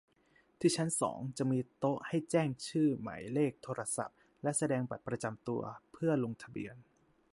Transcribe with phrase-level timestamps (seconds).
[0.59, 6.75] ที่ชั้นสอง จะมีโต๊ะให้แจ้งชื่อ หมายเลขโทรศัพท์ และแสดงบัตรประจำตัว เพื่อลงทะเบียน